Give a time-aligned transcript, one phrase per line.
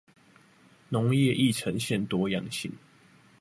[0.89, 2.71] 農業亦呈現多樣性